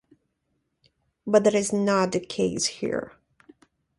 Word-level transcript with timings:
But 1.27 1.43
that 1.43 1.53
is 1.53 1.71
not 1.71 2.11
the 2.11 2.19
case 2.19 2.65
here. 2.65 3.11